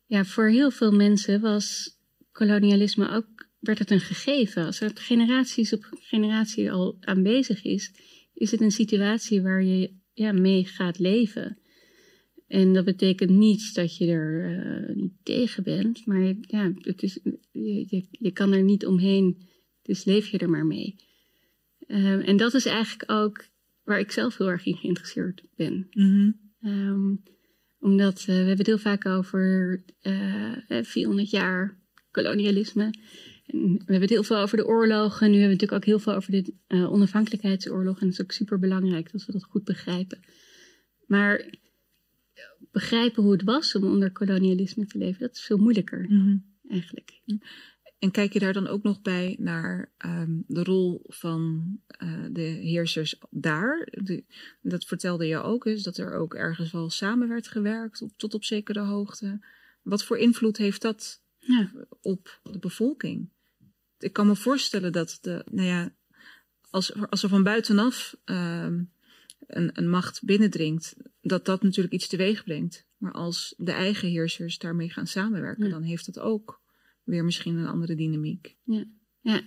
[0.06, 1.96] ja, voor heel veel mensen was
[2.32, 4.64] kolonialisme ook, werd het een gegeven.
[4.64, 7.92] Als het generaties op generatie al aanwezig is,
[8.34, 11.58] is het een situatie waar je ja, mee gaat leven.
[12.46, 17.18] En dat betekent niet dat je er uh, niet tegen bent, maar ja, het is,
[17.52, 19.48] je, je, je kan er niet omheen,
[19.82, 20.96] dus leef je er maar mee.
[21.86, 23.46] Um, en dat is eigenlijk ook
[23.84, 25.86] waar ik zelf heel erg in geïnteresseerd ben.
[25.90, 27.22] Mm um,
[27.80, 31.78] omdat uh, we hebben het heel vaak over uh, eh, 400 jaar
[32.10, 32.94] kolonialisme.
[33.48, 35.30] We hebben het heel veel over de oorlogen.
[35.30, 38.00] Nu hebben we natuurlijk ook heel veel over de uh, onafhankelijkheidsoorlog.
[38.00, 40.20] En het is ook super belangrijk dat we dat goed begrijpen.
[41.06, 41.50] Maar
[42.70, 46.44] begrijpen hoe het was om onder kolonialisme te leven, dat is veel moeilijker mm -hmm.
[46.68, 47.20] eigenlijk.
[47.98, 51.64] En kijk je daar dan ook nog bij naar um, de rol van
[52.02, 53.88] uh, de heersers daar?
[53.90, 54.24] De,
[54.62, 58.34] dat vertelde je ook eens, dat er ook ergens wel samen werd gewerkt, op, tot
[58.34, 59.46] op zekere hoogte.
[59.82, 61.70] Wat voor invloed heeft dat ja.
[62.00, 63.28] op de bevolking?
[63.98, 65.94] Ik kan me voorstellen dat de, nou ja,
[66.70, 68.92] als, als er van buitenaf um,
[69.46, 72.86] een, een macht binnendringt, dat dat natuurlijk iets teweeg brengt.
[72.96, 75.70] Maar als de eigen heersers daarmee gaan samenwerken, ja.
[75.70, 76.60] dan heeft dat ook
[77.04, 78.56] weer misschien een andere dynamiek.
[78.64, 78.84] Ja,
[79.20, 79.42] ja.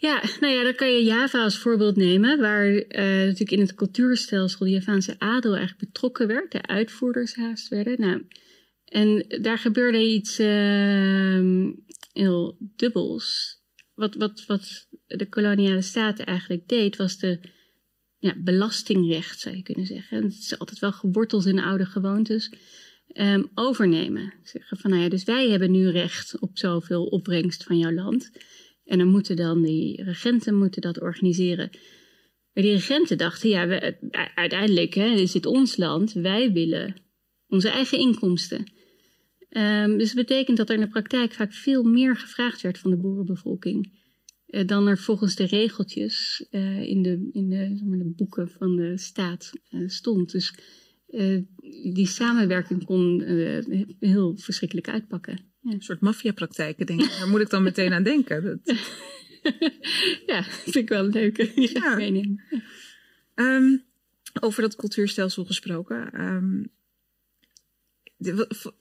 [0.00, 3.74] Ja, nou ja, dan kan je Java als voorbeeld nemen, waar uh, natuurlijk in het
[3.74, 8.00] cultuurstelsel de Javaanse adel eigenlijk betrokken werd, de uitvoerders haast werden.
[8.00, 8.26] Nou,
[8.84, 11.72] en daar gebeurde iets uh,
[12.18, 13.56] heel dubbels.
[13.94, 17.40] Wat, wat, wat de koloniale staat eigenlijk deed, was de
[18.18, 20.22] ja, belastingrecht, zou je kunnen zeggen.
[20.22, 22.52] Het is altijd wel geworteld in oude gewoontes
[23.12, 24.34] um, overnemen.
[24.42, 28.30] Zeggen van, nou ja, dus wij hebben nu recht op zoveel opbrengst van jouw land.
[28.84, 31.70] En dan moeten dan die regenten moeten dat organiseren.
[32.52, 33.92] Maar die regenten dachten, ja,
[34.34, 36.12] uiteindelijk hè, is dit ons land.
[36.12, 36.96] Wij willen
[37.48, 38.72] onze eigen inkomsten.
[39.50, 42.90] Um, dus dat betekent dat er in de praktijk vaak veel meer gevraagd werd van
[42.90, 43.92] de boerenbevolking.
[44.46, 48.48] Uh, dan er volgens de regeltjes uh, in, de, in de, zeg maar, de, boeken
[48.48, 50.32] van de staat uh, stond.
[50.32, 50.54] Dus
[51.92, 53.22] die samenwerking kon
[54.00, 55.40] heel verschrikkelijk uitpakken.
[55.60, 55.72] Ja.
[55.72, 57.16] Een soort maffiapraktijken, denk ik.
[57.18, 58.44] Daar moet ik dan meteen aan denken.
[58.44, 58.76] Dat...
[60.26, 61.96] ja, vind ik wel een leuke ja.
[61.96, 62.42] mening.
[63.34, 63.84] Um,
[64.40, 66.20] over dat cultuurstelsel gesproken.
[66.20, 66.70] Um,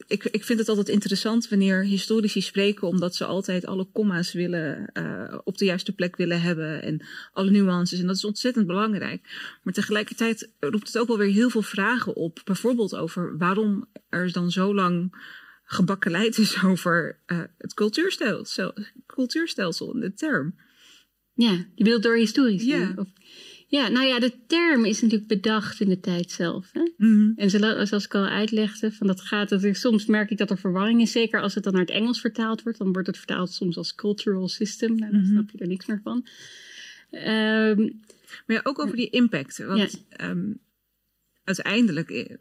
[0.07, 4.89] ik, ik vind het altijd interessant wanneer historici spreken, omdat ze altijd alle comma's willen,
[4.93, 7.99] uh, op de juiste plek willen hebben en alle nuances.
[7.99, 9.21] En dat is ontzettend belangrijk.
[9.63, 12.41] Maar tegelijkertijd roept het ook wel weer heel veel vragen op.
[12.43, 15.15] Bijvoorbeeld over waarom er dan zo lang
[15.63, 18.73] gebakkeleid is over uh, het cultuurstelsel,
[19.05, 20.55] cultuurstelsel, de term.
[21.33, 22.67] Ja, je bedoelt door historici?
[22.67, 22.93] Ja.
[22.95, 23.07] Of...
[23.69, 26.69] Ja, nou ja, de term is natuurlijk bedacht in de tijd zelf.
[26.71, 26.91] Hè?
[26.97, 27.33] Mm-hmm.
[27.35, 30.57] En zoals ik al uitlegde, van dat gaat, dat er, soms merk ik dat er
[30.57, 31.11] verwarring is.
[31.11, 32.77] Zeker als het dan naar het Engels vertaald wordt.
[32.77, 34.95] Dan wordt het vertaald soms als cultural system.
[34.95, 35.35] Nou, dan mm-hmm.
[35.35, 36.27] snap je er niks meer van.
[37.11, 38.01] Um,
[38.45, 39.57] maar ja, ook over die impact.
[39.57, 40.29] Want ja.
[40.29, 40.59] um,
[41.43, 42.35] uiteindelijk, eh,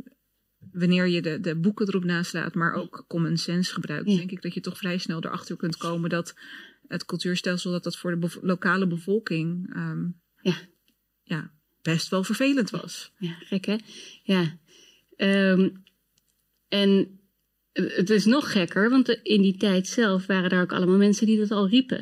[0.73, 4.17] wanneer je de, de boeken erop naslaat, maar ook common sense gebruikt, ja.
[4.17, 6.35] denk ik dat je toch vrij snel erachter kunt komen dat
[6.89, 10.57] het cultuurstelsel, dat dat voor de lokale bevolking um, ja
[11.27, 13.13] ja, best wel vervelend was.
[13.19, 13.77] Ja, gek hè?
[14.23, 14.59] Ja.
[15.17, 15.83] Um,
[16.69, 17.21] en
[17.73, 21.39] het is nog gekker, want in die tijd zelf waren er ook allemaal mensen die
[21.39, 21.99] dat al riepen.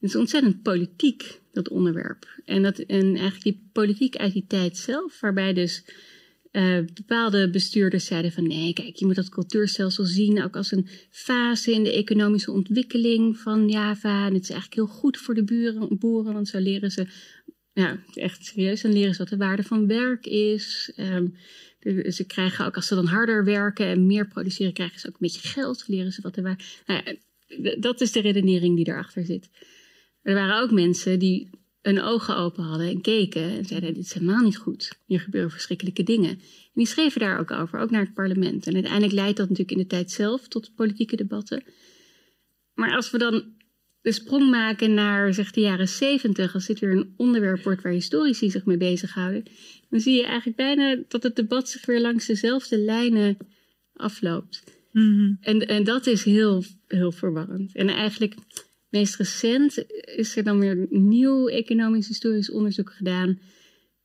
[0.00, 2.40] Het is ontzettend politiek, dat onderwerp.
[2.44, 5.84] En, dat, en eigenlijk die politiek uit die tijd zelf, waarbij dus
[6.52, 10.88] uh, bepaalde bestuurders zeiden van nee, kijk, je moet dat cultuurstelsel zien ook als een
[11.10, 14.26] fase in de economische ontwikkeling van Java.
[14.26, 17.06] En het is eigenlijk heel goed voor de buren, boeren, want zo leren ze
[17.72, 18.80] ja, echt serieus.
[18.80, 20.92] Dan leren ze wat de waarde van werk is.
[20.96, 21.36] Um,
[22.10, 25.18] ze krijgen ook, als ze dan harder werken en meer produceren, krijgen ze ook een
[25.20, 26.82] beetje geld, leren ze wat er waar.
[26.86, 27.14] Nou ja,
[27.80, 29.50] dat is de redenering die erachter zit.
[30.22, 31.50] Er waren ook mensen die
[31.82, 34.98] hun ogen open hadden en keken en zeiden: Dit is helemaal niet goed.
[35.06, 36.30] Hier gebeuren verschrikkelijke dingen.
[36.30, 36.38] En
[36.74, 38.66] die schreven daar ook over, ook naar het parlement.
[38.66, 41.64] En uiteindelijk leidt dat natuurlijk in de tijd zelf tot politieke debatten.
[42.74, 43.44] Maar als we dan
[44.02, 47.92] de sprong maken naar zeg, de jaren zeventig, als dit weer een onderwerp wordt waar
[47.92, 49.42] historici zich mee bezighouden,
[49.90, 53.36] dan zie je eigenlijk bijna dat het debat zich weer langs dezelfde lijnen
[53.92, 54.62] afloopt.
[54.92, 55.34] Mhm.
[55.40, 57.74] En, en dat is heel, heel verwarrend.
[57.74, 58.34] En eigenlijk,
[58.90, 59.84] meest recent
[60.16, 63.38] is er dan weer nieuw economisch-historisch onderzoek gedaan.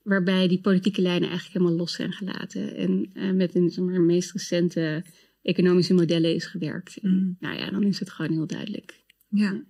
[0.03, 2.75] Waarbij die politieke lijnen eigenlijk helemaal los zijn gelaten.
[2.75, 5.03] En eh, met een zeg maar, meest recente
[5.41, 6.97] economische modellen is gewerkt.
[6.97, 7.31] En, Mhm.
[7.39, 9.03] Nou ja, dan is het gewoon heel duidelijk.
[9.29, 9.63] Ja,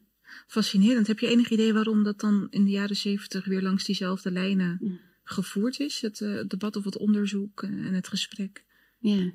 [0.48, 1.08] fascinerend.
[1.08, 4.78] Heb je enig idee waarom dat dan in de jaren zeventig weer langs diezelfde lijnen
[4.82, 5.00] Ja.
[5.24, 6.02] gevoerd is?
[6.02, 8.64] Het eh, debat of het onderzoek en het gesprek?
[9.00, 9.32] Ja,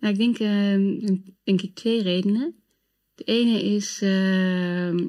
[0.00, 2.54] nou, ik denk, ehm, denk ik twee redenen.
[3.14, 5.08] De ene is ehm,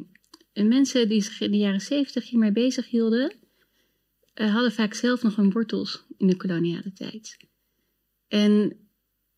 [0.69, 3.33] mensen die zich in de jaren zeventig hiermee bezig hielden,
[4.33, 7.37] eh, hadden vaak zelf nog hun wortels in de koloniale tijd.
[8.27, 8.77] En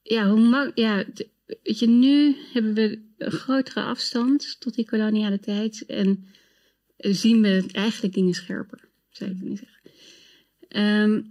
[0.02, 1.06] ja, hoe ja,
[1.64, 6.28] weet je, nu hebben we grotere afstand tot die koloniale tijd en
[6.98, 9.82] zien we eigenlijk dingen scherper, zou je kunnen zeggen.
[10.68, 11.22] Ehm,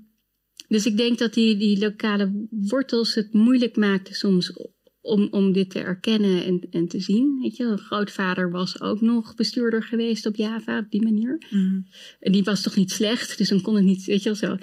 [0.69, 4.53] dus ik denk dat die, die lokale wortels het moeilijk maakten soms
[5.01, 7.39] om, om dit te erkennen en, en te zien.
[7.43, 11.47] Weet je, een grootvader was ook nog bestuurder geweest op Java op die manier.
[11.51, 11.81] Mhm.
[12.21, 14.57] En die was toch niet slecht, dus dan kon het niet, weet je wel zo.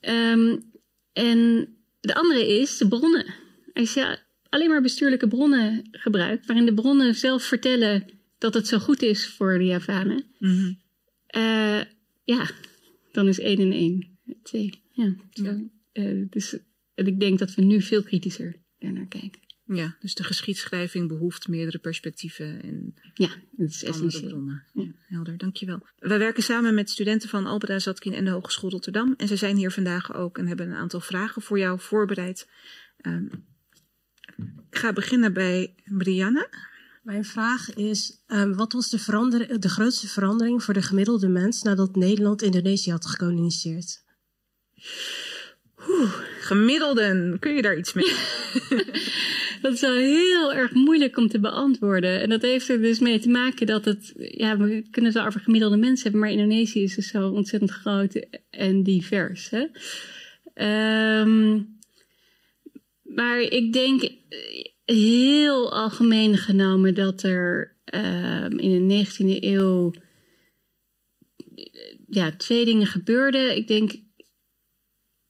[0.00, 0.56] Ehm,
[1.12, 1.68] en
[2.00, 3.34] de andere is de bronnen.
[3.72, 4.18] Als je
[4.50, 8.04] alleen maar bestuurlijke bronnen gebruikt, waarin de bronnen zelf vertellen
[8.38, 10.72] dat het zo goed is voor de Javanen, Mhm.
[11.26, 11.80] eh,
[12.24, 12.50] ja,
[13.12, 14.82] dan is 1 en 1 2.
[14.92, 15.42] Ja, zo.
[15.44, 15.58] Ja.
[15.92, 16.56] Eh, dus
[16.94, 19.40] en ik denk dat we nu veel kritischer daarnaar kijken.
[19.74, 24.28] Ja, dus de geschiedschrijving behoeft meerdere perspectieven en Ja, dat is essentieel.
[24.28, 24.62] bronnen.
[24.72, 25.86] Ja, helder, dankjewel.
[25.98, 29.14] Wij werken samen met studenten van Albeda Zatkin en de Hogeschool Rotterdam.
[29.16, 32.48] En ze zijn hier vandaag ook en hebben een aantal vragen voor jou voorbereid.
[32.96, 33.26] Ehm,
[34.70, 36.48] ik ga beginnen bij Brianna.
[37.02, 41.96] Mijn vraag is, ehm, wat was de, de grootste verandering voor de gemiddelde mens nadat
[41.96, 44.04] Nederland Indonesië had gekoloniseerd?
[46.40, 48.12] Gemiddelden, kun je daar iets mee?
[49.62, 52.20] Dat is wel heel erg moeilijk om te beantwoorden.
[52.20, 54.12] En dat heeft er dus mee te maken dat het...
[54.16, 56.20] Ja, we kunnen het wel over gemiddelde mensen hebben...
[56.20, 59.50] maar Indonesië is dus zo ontzettend groot en divers.
[59.50, 59.66] Hè?
[60.54, 61.60] Ehm,
[63.14, 66.94] maar ik denk eh, heel algemeen genomen...
[66.94, 69.92] dat er ehm, in de 19e eeuw...
[71.54, 73.56] eh, Ja, twee dingen gebeurden.
[73.56, 73.92] Ik denk,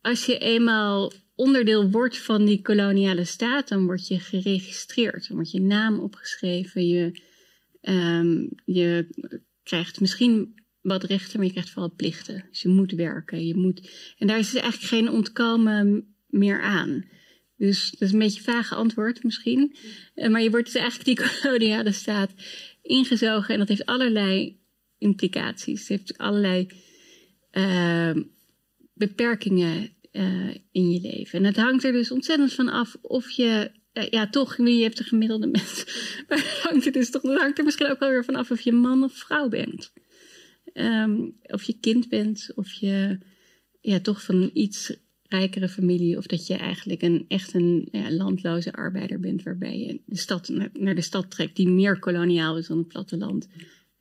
[0.00, 5.26] als je eenmaal onderdeel wordt van die koloniale staat, dan word je geregistreerd.
[5.28, 6.86] Dan wordt je naam opgeschreven.
[6.86, 7.22] Je,
[7.80, 9.08] ehm, je
[9.62, 12.44] krijgt misschien wat rechten, maar je krijgt vooral plichten.
[12.50, 13.46] Dus je moet werken.
[13.46, 17.04] Je moet, en daar is dus eigenlijk geen ontkomen meer aan.
[17.60, 19.76] Dus dat is een beetje een vage antwoord misschien.
[20.14, 22.32] Eh, Maar je wordt dus eigenlijk die koloniale staat
[22.82, 23.52] ingezogen.
[23.52, 24.58] En dat heeft allerlei
[24.98, 25.80] implicaties.
[25.80, 26.66] Het heeft allerlei
[27.50, 28.22] ehm,
[28.94, 31.38] beperkingen eh, in je leven.
[31.38, 34.96] En het hangt er dus ontzettend van af of je, eh, ja, toch, je hebt
[34.96, 35.84] de gemiddelde mens.
[36.28, 38.50] Maar het hangt er dus toch, het hangt er misschien ook wel weer van af
[38.50, 39.92] of je man of vrouw bent.
[40.72, 43.18] Ehm, of je kind bent, of je
[43.80, 44.92] ja, toch van een iets
[45.30, 50.00] rijkere familie, of dat je eigenlijk een echt een ja, landloze arbeider bent, waarbij je
[50.06, 53.48] de stad, naar, naar de stad trekt, die meer koloniaal is dan het platteland.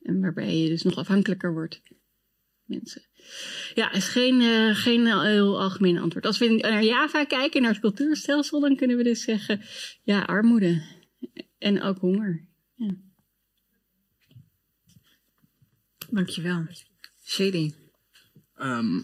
[0.02, 1.82] En waarbij je dus nog afhankelijker wordt.
[2.64, 3.02] Mensen.
[3.74, 6.26] Ja, is geen, eh, geen heel algemeen antwoord.
[6.26, 9.60] Als we naar Java kijken, naar het cultuurstelsel, dan kunnen we dus zeggen,
[10.02, 10.82] ja, armoede.
[11.58, 12.46] En ook honger.
[12.74, 12.94] Ja.
[16.10, 16.66] Dankjewel.
[17.24, 17.72] Shady.
[18.54, 19.00] Ehm,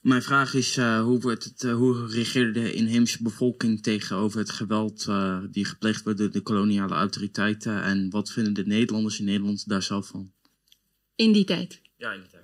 [0.00, 4.50] mijn vraag is, eh, hoe, wordt het, eh, hoe reageerde de inheemse bevolking tegenover het
[4.50, 7.82] geweld eh, die gepleegd wordt door de koloniale autoriteiten?
[7.82, 10.32] En wat vinden de Nederlanders in Nederland daar zelf van?
[11.14, 11.80] In die tijd.
[11.96, 12.36] Ja, inderdaad.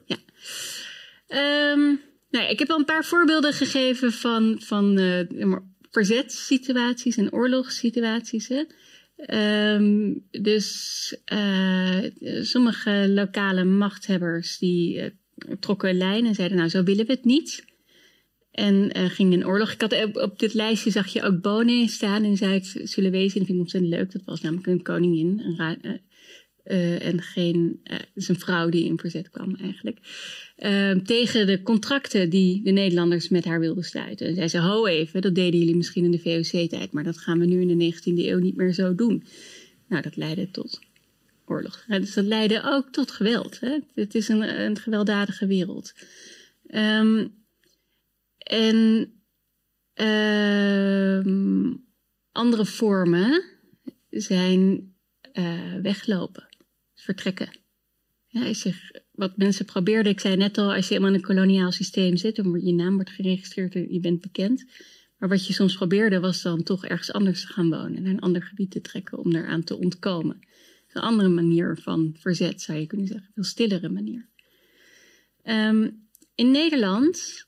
[1.26, 1.80] Ehm,
[2.30, 4.98] nou, ja, ik heb al een paar voorbeelden gegeven van, van
[5.90, 8.48] verzetssituaties en oorlogssituaties.
[8.48, 8.64] Hè.
[9.16, 11.16] Ehm, dus
[12.40, 15.12] sommige lokale machthebbers die
[15.60, 17.64] trokken lijn en zeiden, nou zo willen we het niet.
[18.50, 19.72] En eh ging een oorlog.
[19.72, 23.38] Ik had op, op dit lijstje zag je ook Boné staan in Zuid-Sulawesi.
[23.38, 24.12] Dat vind ik ontzettend leuk.
[24.12, 25.56] Dat was namelijk een koningin.
[25.58, 25.92] Eh,
[26.66, 29.98] Uh, en geen, uh, dus een vrouw die in verzet kwam eigenlijk.
[30.58, 34.36] Uh, tegen de contracten die de Nederlanders met haar wilden sluiten.
[34.36, 37.46] En zei: Ho even, dat deden jullie misschien in de VOC-tijd, maar dat gaan we
[37.46, 39.24] nu in de 19e eeuw niet meer zo doen.
[39.88, 40.80] Nou, dat leidde tot
[41.86, 43.60] dus dat leidde ook tot geweld.
[43.60, 43.78] Hè?
[43.94, 45.92] Het is een, een gewelddadige wereld.
[46.68, 47.42] Um,
[48.38, 49.08] en
[49.94, 51.84] um,
[52.32, 53.42] andere vormen
[54.10, 54.94] zijn
[55.32, 56.48] uh, weglopen,
[56.94, 57.48] vertrekken.
[58.26, 58.52] Ja,
[59.10, 62.36] wat mensen probeerden, ik zei net al, als je helemaal in een koloniaal systeem zit,
[62.36, 64.64] dan je naam wordt geregistreerd en je bent bekend.
[65.18, 68.20] Maar wat je soms probeerde was dan toch ergens anders te gaan wonen, naar een
[68.20, 70.40] ander gebied te trekken om eraan te ontkomen.
[70.94, 74.28] Een andere manier van verzet zou je kunnen zeggen, een veel stillere manier.
[75.44, 77.46] Um, in Nederland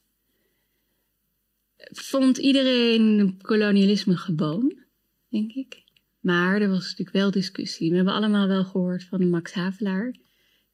[1.92, 4.78] vond iedereen kolonialisme gewoon,
[5.28, 5.84] denk ik.
[6.20, 7.90] Maar er was natuurlijk wel discussie.
[7.90, 10.16] We hebben allemaal wel gehoord van Max Havelaar.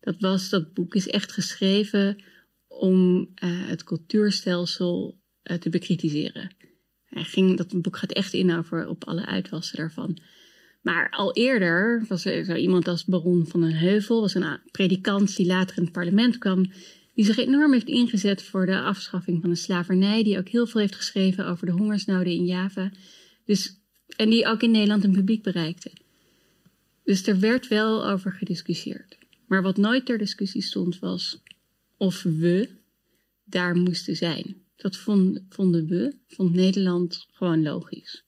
[0.00, 2.24] Dat, was, dat boek is echt geschreven
[2.66, 6.56] om uh, het cultuurstelsel uh, te bekritiseren.
[7.04, 10.18] Hij ging, dat boek gaat echt in over op alle uitwassen daarvan.
[10.82, 15.36] Maar al eerder was er zo iemand als Baron van den Heuvel, was een predikant
[15.36, 16.72] die later in het parlement kwam,
[17.14, 20.80] die zich enorm heeft ingezet voor de afschaffing van de slavernij, die ook heel veel
[20.80, 22.90] heeft geschreven over de hongersnoden in Java.
[23.44, 23.80] Dus,
[24.16, 25.92] en die ook in Nederland een publiek bereikte.
[27.04, 29.18] Dus er werd wel over gediscussieerd.
[29.46, 31.42] Maar wat nooit ter discussie stond was
[31.96, 32.68] of we
[33.44, 34.56] daar moesten zijn.
[34.76, 34.96] Dat
[35.48, 38.24] vonden we, vond Nederland gewoon logisch.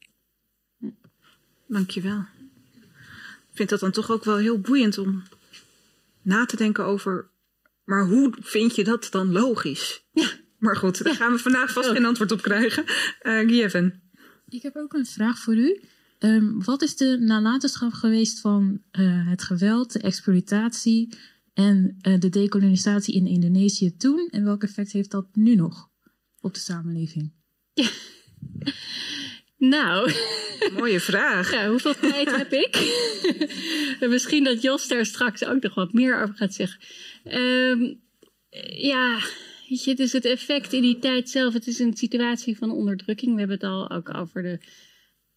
[1.69, 2.25] Dankjewel.
[3.55, 5.23] Ik vind dat dan toch ook wel heel boeiend om
[6.23, 7.33] na te denken over
[7.85, 10.05] maar hoe vind je dat dan logisch?
[10.13, 10.31] Ja.
[10.59, 12.85] Maar goed, daar gaan we vandaag vast geen antwoord op krijgen.
[13.23, 13.49] Uh,
[14.49, 15.81] Ik heb ook een vraag voor u.
[16.19, 21.17] Um, wat is de nalatenschap geweest van uh, het geweld, de exploitatie
[21.55, 24.29] en uh, de dekolonisatie in Indonesië toen?
[24.31, 25.89] En welk effect heeft dat nu nog
[26.41, 27.33] op de samenleving?
[27.73, 27.89] Ja.
[29.69, 30.13] Nou.
[30.73, 31.53] Mooie vraag.
[31.53, 32.77] Ja, hoeveel tijd heb ik?
[34.09, 36.81] Misschien dat Jos daar straks ook nog wat meer over gaat zeggen.
[37.25, 38.01] Um,
[38.71, 39.19] ja,
[39.69, 41.53] weet je, het is het effect in die tijd zelf.
[41.53, 43.33] Het is een situatie van onderdrukking.
[43.33, 44.59] We hebben het al ook over de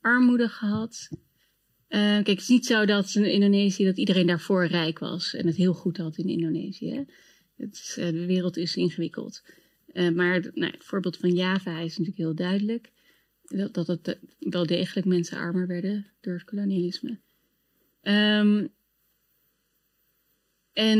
[0.01, 1.09] armoede gehad.
[1.89, 5.47] Uh, kijk, het is niet zo dat in Indonesië dat iedereen daarvoor rijk was en
[5.47, 7.05] het heel goed had in Indonesië.
[7.57, 9.43] Het is, uh, de wereld is ingewikkeld.
[9.93, 12.91] Uh, maar nou, het voorbeeld van Java is natuurlijk heel duidelijk
[13.71, 17.19] dat, het wel degelijk mensen armer werden door het kolonialisme.
[18.01, 18.73] Um,
[20.73, 20.99] en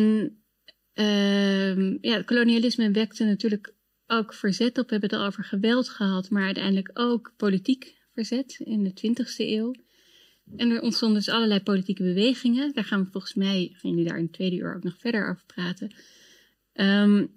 [0.94, 3.74] um, ja, kolonialisme wekte natuurlijk
[4.08, 4.86] ook verzet op.
[4.86, 9.36] We hebben het al over geweld gehad, maar uiteindelijk ook politiek verzet in de 20e
[9.38, 9.74] eeuw.
[10.56, 12.74] En er ontstonden dus allerlei politieke bewegingen.
[12.74, 15.30] Daar gaan we volgens mij, gaan jullie daar in het tweede uur ook nog verder
[15.30, 15.92] over praten.
[16.74, 17.37] Um,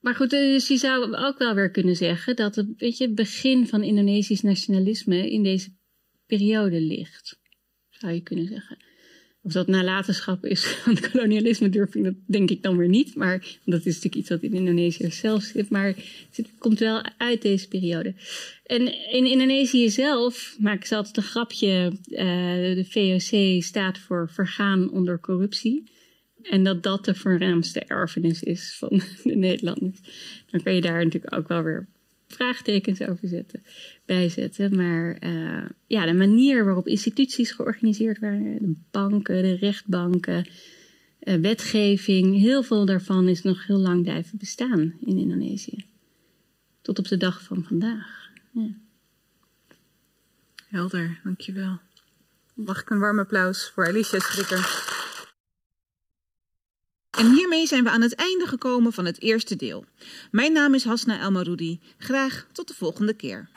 [0.00, 3.66] maar goed, dus je zou ook wel weer kunnen zeggen dat het weet je, begin
[3.66, 5.76] van Indonesisch nationalisme in deze
[6.26, 7.40] periode ligt.
[7.90, 8.86] Zou je kunnen zeggen.
[9.42, 13.14] Of dat nalatenschap is van het kolonialisme, durf ik dat denk ik dan weer niet.
[13.14, 15.70] Maar dat is natuurlijk iets wat in Indonesië zelf zit.
[15.70, 15.94] Maar
[16.32, 18.14] het komt wel uit deze periode.
[18.64, 21.92] En in Indonesië zelf maken ze altijd een grapje.
[22.06, 22.18] Uh,
[22.74, 25.90] de VOC staat voor vergaan onder corruptie.
[26.42, 28.88] En dat dat de voornaamste erfenis is van
[29.24, 30.00] de Nederlanders.
[30.50, 31.88] Dan kun je daar natuurlijk ook wel weer
[32.28, 33.62] vraagtekens over zetten,
[34.04, 34.76] bijzetten.
[34.76, 40.46] Maar uh, ja, de manier waarop instituties georganiseerd waren, de banken, de rechtbanken,
[41.22, 45.84] uh, wetgeving, heel veel daarvan is nog heel lang blijven bestaan in Indonesië.
[46.82, 48.30] Tot op de dag van vandaag.
[48.52, 48.70] Ja.
[50.68, 51.78] Helder, dankjewel.
[52.54, 54.96] Mag ik een warm applaus voor Alicia Strikker?
[57.18, 59.84] En hiermee zijn we aan het einde gekomen van het eerste deel.
[60.30, 61.80] Mijn naam is Hasna Elmaroudi.
[61.98, 63.48] Graag tot de volgende keer.